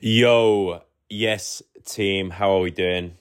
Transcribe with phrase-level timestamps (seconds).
[0.00, 0.80] Yo,
[1.10, 3.16] yes, team, how are we doing?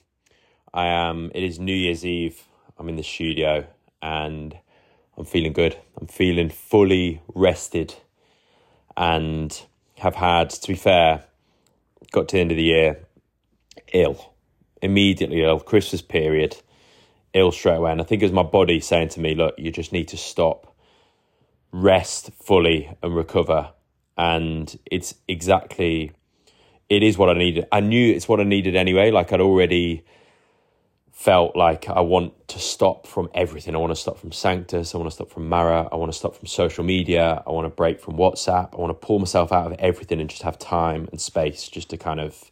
[0.71, 2.43] I am, it is New Year's Eve.
[2.77, 3.65] I'm in the studio
[3.99, 4.55] and
[5.17, 5.75] I'm feeling good.
[5.99, 7.95] I'm feeling fully rested
[8.95, 9.59] and
[9.97, 11.23] have had, to be fair,
[12.11, 13.07] got to the end of the year
[13.91, 14.35] ill,
[14.83, 16.57] immediately ill, Christmas period,
[17.33, 17.91] ill straight away.
[17.91, 20.17] And I think it was my body saying to me, look, you just need to
[20.17, 20.77] stop,
[21.71, 23.71] rest fully and recover.
[24.15, 26.11] And it's exactly
[26.89, 27.67] it is what I needed.
[27.71, 29.11] I knew it's what I needed anyway.
[29.11, 30.03] Like I'd already
[31.11, 33.73] felt like I want to stop from everything.
[33.75, 34.93] I want to stop from Sanctus.
[34.93, 35.89] I want to stop from Mara.
[35.91, 37.43] I want to stop from social media.
[37.45, 38.73] I want to break from WhatsApp.
[38.73, 41.89] I want to pull myself out of everything and just have time and space just
[41.89, 42.51] to kind of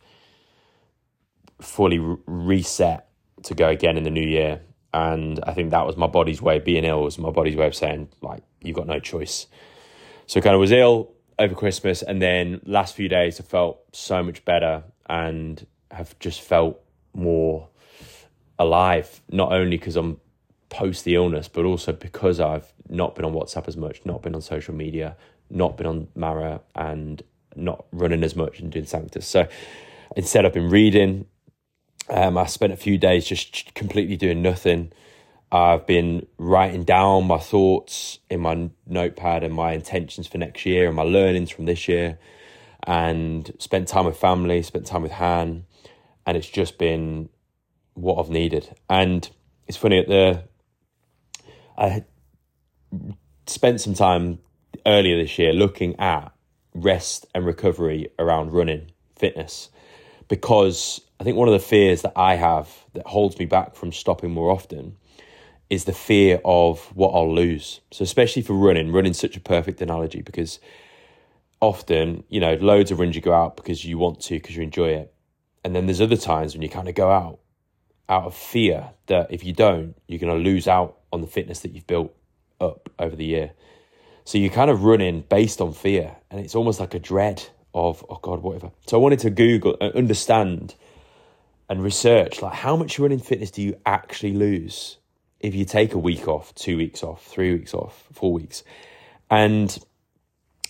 [1.61, 3.07] fully re- reset
[3.43, 4.61] to go again in the new year.
[4.93, 6.59] And I think that was my body's way.
[6.59, 9.45] Being ill was my body's way of saying, like, you've got no choice.
[10.25, 14.23] So kind of was ill, over Christmas, and then last few days I felt so
[14.23, 16.79] much better and have just felt
[17.13, 17.69] more
[18.57, 19.21] alive.
[19.29, 20.19] Not only because I'm
[20.69, 24.35] post the illness, but also because I've not been on WhatsApp as much, not been
[24.35, 25.15] on social media,
[25.49, 27.21] not been on Mara, and
[27.55, 29.27] not running as much and doing Sanctus.
[29.27, 29.47] So
[30.15, 31.27] instead, I've been reading.
[32.09, 34.91] Um, I spent a few days just completely doing nothing
[35.55, 40.87] I've been writing down my thoughts in my notepad and my intentions for next year
[40.87, 42.19] and my learnings from this year,
[42.85, 45.65] and spent time with family, spent time with Han,
[46.25, 47.29] and it's just been
[47.93, 48.75] what I've needed.
[48.89, 49.29] And
[49.65, 50.43] it's funny at the
[51.77, 52.03] I
[53.47, 54.39] spent some time
[54.85, 56.33] earlier this year looking at
[56.73, 59.69] rest and recovery around running fitness
[60.27, 63.93] because I think one of the fears that I have that holds me back from
[63.93, 64.97] stopping more often
[65.69, 67.81] is the fear of what I'll lose.
[67.91, 70.59] So especially for running, running's such a perfect analogy because
[71.59, 74.63] often, you know, loads of runs you go out because you want to, because you
[74.63, 75.13] enjoy it.
[75.63, 77.39] And then there's other times when you kind of go out
[78.07, 81.61] out of fear that if you don't, you're going to lose out on the fitness
[81.61, 82.15] that you've built
[82.61, 83.51] up over the year.
[84.25, 87.43] So you're kind of running based on fear, and it's almost like a dread
[87.73, 88.71] of, oh God, whatever.
[88.87, 90.75] So I wanted to Google and uh, understand
[91.69, 94.97] and research like how much running fitness do you actually lose
[95.45, 98.63] if you take a week off, two weeks off, three weeks off, four weeks,
[99.29, 99.77] and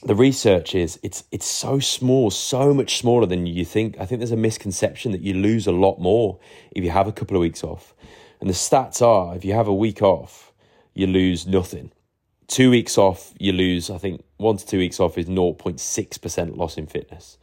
[0.04, 3.98] the research is it's it's so small, so much smaller than you think.
[4.00, 6.40] I think there's a misconception that you lose a lot more
[6.72, 7.96] if you have a couple of weeks off.
[8.42, 10.52] And the stats are if you have a week off,
[10.94, 11.92] you lose nothing.
[12.48, 16.78] Two weeks off, you lose, I think one to two weeks off is 0.6% loss
[16.78, 17.40] in fitness.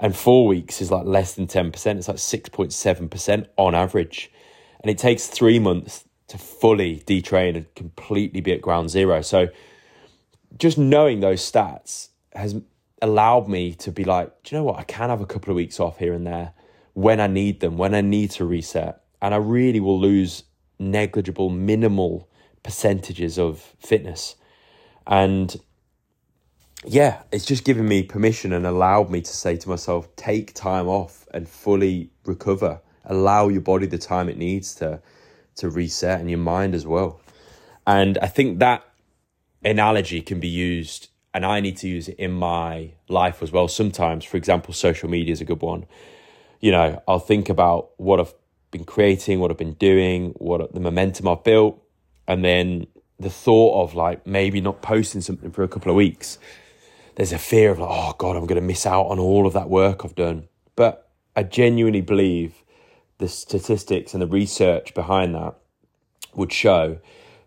[0.00, 1.98] And four weeks is like less than 10%.
[1.98, 4.32] It's like 6.7% on average.
[4.80, 9.20] And it takes three months to fully detrain and completely be at ground zero.
[9.20, 9.48] So
[10.56, 12.56] just knowing those stats has
[13.02, 14.78] allowed me to be like, do you know what?
[14.78, 16.54] I can have a couple of weeks off here and there
[16.94, 19.02] when I need them, when I need to reset.
[19.20, 20.44] And I really will lose
[20.78, 22.30] negligible, minimal
[22.62, 24.36] percentages of fitness.
[25.06, 25.54] And
[26.86, 30.88] yeah, it's just given me permission and allowed me to say to myself, take time
[30.88, 32.80] off and fully recover.
[33.04, 35.02] Allow your body the time it needs to
[35.56, 37.20] to reset and your mind as well.
[37.86, 38.84] And I think that
[39.64, 43.68] analogy can be used, and I need to use it in my life as well.
[43.68, 45.86] Sometimes, for example, social media is a good one.
[46.60, 48.34] You know, I'll think about what I've
[48.70, 51.82] been creating, what I've been doing, what the momentum I've built,
[52.26, 52.86] and then
[53.18, 56.38] the thought of like maybe not posting something for a couple of weeks.
[57.14, 59.52] There's a fear of like, oh God, I'm going to miss out on all of
[59.52, 60.48] that work I've done.
[60.76, 62.64] But I genuinely believe
[63.22, 65.54] the statistics and the research behind that
[66.34, 66.98] would show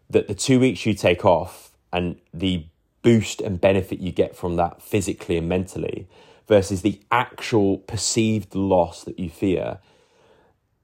[0.10, 2.66] that the two weeks you take off and the
[3.02, 6.08] boost and benefit you get from that physically and mentally
[6.48, 9.80] versus the actual perceived loss that you fear,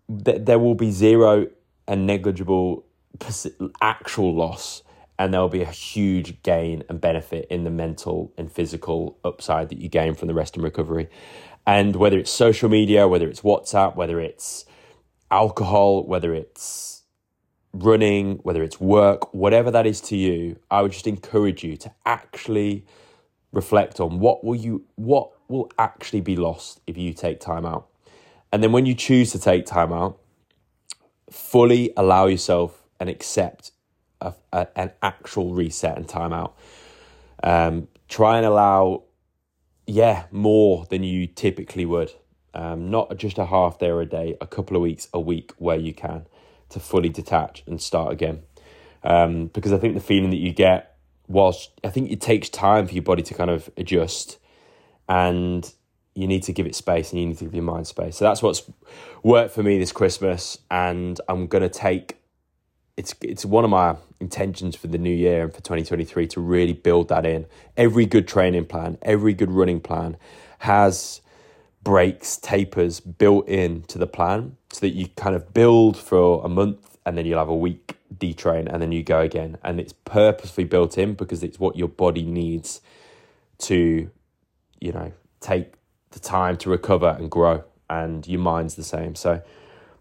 [0.09, 1.47] that there will be zero
[1.87, 2.83] and negligible
[3.81, 4.83] actual loss
[5.17, 9.77] and there'll be a huge gain and benefit in the mental and physical upside that
[9.77, 11.07] you gain from the rest and recovery.
[11.65, 14.65] And whether it's social media, whether it's WhatsApp, whether it's
[15.31, 17.03] alcohol, whether it's
[17.73, 21.91] running, whether it's work, whatever that is to you, I would just encourage you to
[22.05, 22.85] actually
[23.51, 27.87] reflect on what will you what will actually be lost if you take time out.
[28.51, 30.19] And then when you choose to take time out,
[31.29, 33.71] fully allow yourself and accept
[34.19, 36.57] a, a, an actual reset and time out.
[37.43, 39.03] Um, try and allow,
[39.87, 42.13] yeah, more than you typically would.
[42.53, 45.53] Um, not just a half day or a day, a couple of weeks, a week
[45.57, 46.25] where you can
[46.69, 48.41] to fully detach and start again.
[49.03, 52.87] Um, because I think the feeling that you get, whilst I think it takes time
[52.87, 54.37] for your body to kind of adjust,
[55.07, 55.71] and
[56.13, 58.17] you need to give it space and you need to give your mind space.
[58.17, 58.63] So that's what's
[59.23, 62.17] worked for me this Christmas, and I'm gonna take.
[62.97, 66.73] It's it's one of my intentions for the new year and for 2023 to really
[66.73, 67.45] build that in.
[67.77, 70.17] Every good training plan, every good running plan
[70.59, 71.21] has
[71.83, 76.49] breaks, tapers built in to the plan so that you kind of build for a
[76.49, 79.57] month and then you'll have a week detrain and then you go again.
[79.63, 82.81] And it's purposely built in because it's what your body needs
[83.59, 84.09] to,
[84.79, 85.73] you know, take
[86.11, 87.63] the time to recover and grow.
[87.89, 89.15] And your mind's the same.
[89.15, 89.41] So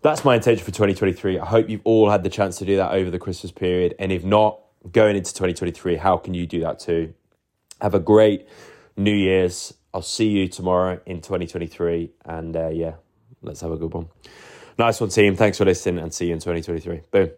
[0.02, 1.38] that's my intention for 2023.
[1.38, 3.94] I hope you've all had the chance to do that over the Christmas period.
[3.98, 4.60] And if not,
[4.92, 7.14] going into 2023, how can you do that too?
[7.80, 8.46] Have a great
[8.96, 9.74] New Year's.
[9.92, 12.10] I'll see you tomorrow in 2023.
[12.24, 12.94] And uh, yeah,
[13.42, 14.08] let's have a good one.
[14.78, 15.36] Nice one, team.
[15.36, 17.02] Thanks for listening and see you in 2023.
[17.10, 17.30] Boom.